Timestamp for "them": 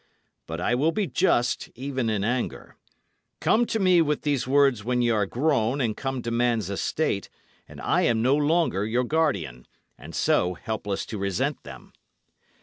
11.61-11.93